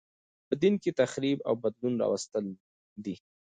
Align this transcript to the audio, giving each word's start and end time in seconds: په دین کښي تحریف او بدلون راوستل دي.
په 0.47 0.53
دین 0.61 0.73
کښي 0.81 0.91
تحریف 1.01 1.37
او 1.47 1.53
بدلون 1.63 1.93
راوستل 2.03 2.45
دي. 3.03 3.15